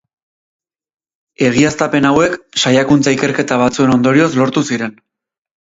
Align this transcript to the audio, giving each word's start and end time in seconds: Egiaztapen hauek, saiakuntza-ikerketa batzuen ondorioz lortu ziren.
Egiaztapen 1.49 2.09
hauek, 2.11 2.41
saiakuntza-ikerketa 2.65 3.61
batzuen 3.65 3.97
ondorioz 3.99 4.31
lortu 4.43 4.69
ziren. 4.73 5.03